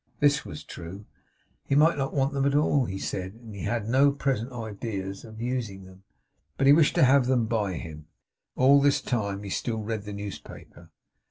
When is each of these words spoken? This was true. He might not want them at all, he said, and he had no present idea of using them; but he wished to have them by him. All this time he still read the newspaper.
This 0.19 0.43
was 0.43 0.63
true. 0.63 1.05
He 1.63 1.75
might 1.75 1.95
not 1.95 2.11
want 2.11 2.33
them 2.33 2.45
at 2.47 2.55
all, 2.55 2.85
he 2.85 2.97
said, 2.97 3.33
and 3.33 3.53
he 3.53 3.65
had 3.65 3.87
no 3.87 4.11
present 4.11 4.51
idea 4.51 5.07
of 5.07 5.39
using 5.39 5.83
them; 5.83 6.01
but 6.57 6.65
he 6.65 6.73
wished 6.73 6.95
to 6.95 7.03
have 7.05 7.27
them 7.27 7.45
by 7.45 7.73
him. 7.73 8.07
All 8.55 8.81
this 8.81 8.99
time 8.99 9.43
he 9.43 9.51
still 9.51 9.83
read 9.83 10.05
the 10.05 10.13
newspaper. 10.13 10.89